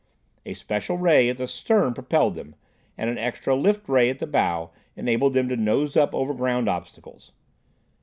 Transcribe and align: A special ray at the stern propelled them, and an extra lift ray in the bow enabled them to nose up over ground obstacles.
A 0.47 0.55
special 0.55 0.97
ray 0.97 1.29
at 1.29 1.37
the 1.37 1.45
stern 1.47 1.93
propelled 1.93 2.33
them, 2.33 2.55
and 2.97 3.07
an 3.07 3.19
extra 3.19 3.53
lift 3.55 3.87
ray 3.87 4.09
in 4.09 4.17
the 4.17 4.25
bow 4.25 4.71
enabled 4.95 5.35
them 5.35 5.47
to 5.49 5.55
nose 5.55 5.95
up 5.95 6.15
over 6.15 6.33
ground 6.33 6.67
obstacles. 6.67 7.31